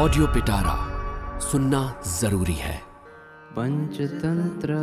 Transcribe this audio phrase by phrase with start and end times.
[0.00, 0.74] Audio पिटारा
[1.40, 2.76] सुनना ज़रूरी है।
[3.52, 4.74] पंचतंत्र।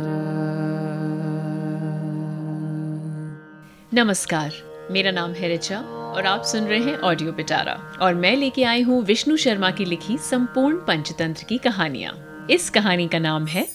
[3.94, 4.52] नमस्कार
[4.90, 8.82] मेरा नाम है रिचा और आप सुन रहे हैं ऑडियो पिटारा और मैं लेके आई
[8.82, 13.68] हूँ विष्णु शर्मा की लिखी संपूर्ण पंचतंत्र की कहानियाँ। इस कहानी का नाम है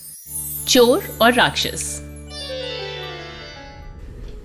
[0.67, 2.01] चोर और राक्षस।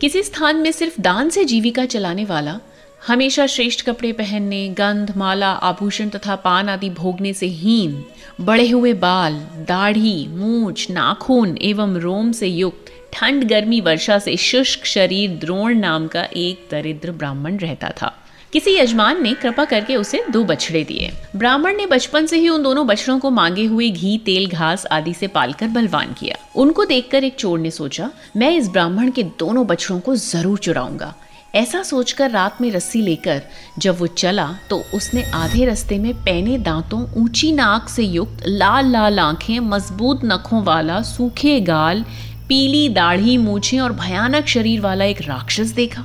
[0.00, 2.60] किसी स्थान में सिर्फ़ दान से जीविका चलाने वाला
[3.06, 8.04] हमेशा श्रेष्ठ कपड़े पहनने, गंध, माला, आभूषण तथा पान आदि भोगने से हीन
[8.40, 9.34] बड़े हुए बाल,
[9.68, 16.06] दाढ़ी, मूछ, नाखून एवं रोम से युक्त, ठंड गर्मी वर्षा से शुष्क शरीर द्रोण नाम
[16.06, 18.14] का एक दरिद्र ब्राह्मण रहता था।
[18.52, 22.62] किसी यजमान ने कृपा करके उसे दो बछड़े दिए। ब्राह्मण ने बचपन से ही उन
[22.62, 27.24] दोनों बछड़ों को मांगे हुए घी, तेल, घास आदि से पालकर बलवान किया। उनको देखकर
[27.24, 31.14] एक चोर ने सोचा, मैं इस ब्राह्मण के दोनों बछड़ों को ज़रूर चुराऊँगा।
[31.54, 33.42] ऐसा सोचकर रात में रस्सी लेकर
[33.78, 38.90] जब वो चला तो उसने आधे रास्ते में पैने दांतों, ऊँची नाक से युक्त लाल
[38.90, 42.04] लाल आँखें, मज़बूत नखों वाला सूखे गाल,
[42.48, 46.04] पीली दाढ़ी मूछें और भयानक शरीर वाला एक राक्षस देखा।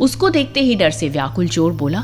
[0.00, 2.00] उसको देखते ही डर से व्याकुल चोर बोला,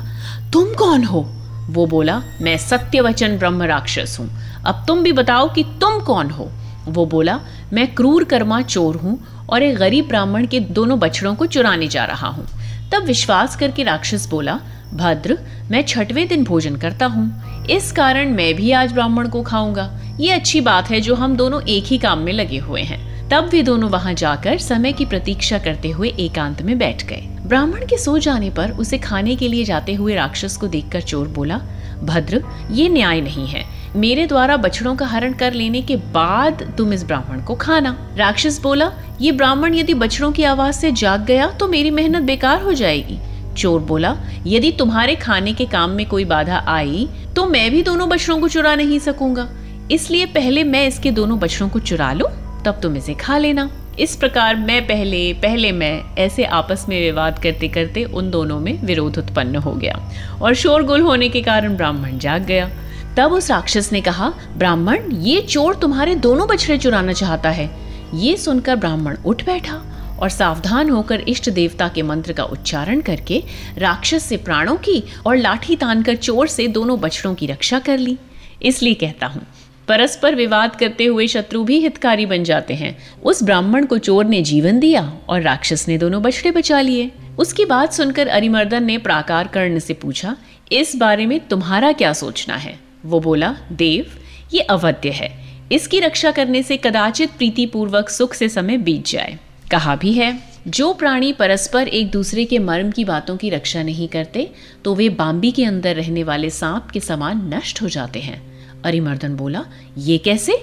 [0.53, 1.27] तुम कौन हो?
[1.71, 4.29] वो बोला, मैं सत्यवचन ब्रह्म राक्षस हूँ।
[4.67, 6.51] अब तुम भी बताओ कि तुम कौन हो?
[6.89, 7.41] वो बोला,
[7.73, 9.19] मैं क्रूर कर्मा चोर हूँ
[9.51, 12.47] और एक गरीब ब्राह्मण के दोनों बछड़ों को चुराने जा रहा हूँ।
[12.93, 14.59] तब विश्वास करके राक्षस बोला,
[14.95, 15.39] भद्र,
[15.71, 20.31] मैं छठवें दिन भोजन करता हूँ। इस कारण मैं भी आज ब्राह्मण को खाऊँगा। ये
[20.31, 23.63] अच्छी बात है जो हम दोनों एक ही काम में लगे हुए हैं। तब वे
[23.63, 28.19] दोनों वहाँ जाकर समय की प्रतीक्षा करते हुए एकांत में बैठ गए। ब्राह्मण के सो
[28.19, 31.61] जाने पर उसे खाने के लिए जाते हुए राक्षस को देखकर चोर बोला
[32.03, 33.65] भद्र, ये न्याय नहीं है।
[33.97, 38.61] मेरे द्वारा बछड़ों का हरण कर लेने के बाद तुम इस ब्राह्मण को खाना। राक्षस
[38.63, 42.73] बोला, ये ब्राह्मण यदि बछड़ों की आवाज़ से जाग गया तो मेरी मेहनत बेकार हो
[42.73, 43.19] जाएगी।
[43.55, 48.09] चोर बोला, यदि तुम्हारे खाने के काम में कोई बाधा आई तो मैं भी दोनों
[48.09, 49.49] बछड़ों को चुरा नहीं सकूँगा।
[49.91, 52.29] इसलिए पहले मैं इसके दोनों बछड़ों को चुरा लूँ,
[52.65, 57.39] तब तुम इसे खा लेना। इस प्रकार मैं पहले पहले मैं ऐसे आपस में विवाद
[57.43, 59.95] करते करते उन दोनों में विरोध उत्पन्न हो गया
[60.43, 62.69] और शोरगुल होने के कारण ब्राह्मण जाग गया।
[63.17, 67.71] तब उस राक्षस ने कहा, ब्राह्मण, ये चोर तुम्हारे दोनों बछड़े चुराना चाहता है।
[68.15, 69.81] ये सुनकर ब्राह्मण उठ बैठा
[70.21, 73.43] और सावधान होकर इष्ट देवता के मंत्र का उच्चारण करके
[73.79, 78.19] राक्षस से प्राणों की और लाठी तानकर चोर से दोनों बछड़ों की रक्षा कर ली।
[78.63, 79.47] इसलिए कहता हूँ
[79.89, 84.43] परस्पर विवाद करते हुए शत्रु भी हितकारी बन जाते हैं। उस ब्राह्मण को चोर ने
[84.43, 89.49] जीवन दिया और राक्षस ने दोनों बछड़े बचा लिए। उसकी बात सुनकर अरिमर्दन ने प्राकार
[89.49, 90.37] कर्ण से पूछा,
[90.73, 92.79] इस बारे में तुम्हारा क्या सोचना है?
[93.05, 94.07] वो बोला, देव,
[94.55, 95.31] ये अवध्य है।
[95.73, 99.39] इसकी रक्षा करने से कदाचित प्रीतिपूर्वक सुख से समय बीत जाए।
[99.71, 104.09] कहा भी है, जो प्राणी परस्पर एक दूसरे के मर्म की बातों की रक्षा नहीं
[104.09, 104.51] करते
[104.85, 108.56] तो वे बाम्बी के अंदर रहने वाले सांप के समान नष्ट हो जाते हैं।
[108.87, 109.65] अरिमर्दन बोला
[109.99, 110.57] ये कैसे?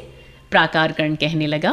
[0.52, 1.72] प्राकार कर्ण कहने लगा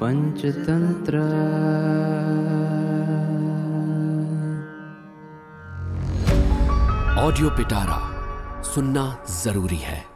[0.00, 1.18] पंचतंत्र।
[7.18, 8.00] ऑडियो पिटारा
[8.64, 9.04] सुनना
[9.42, 10.13] ज़रूरी है।